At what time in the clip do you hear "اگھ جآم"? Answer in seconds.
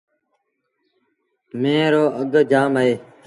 2.19-2.73